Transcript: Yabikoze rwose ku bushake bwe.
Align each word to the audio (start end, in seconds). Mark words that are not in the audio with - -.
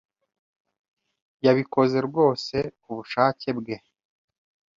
Yabikoze 1.45 1.97
rwose 2.07 2.57
ku 2.81 2.89
bushake 2.97 3.49
bwe. 3.57 3.75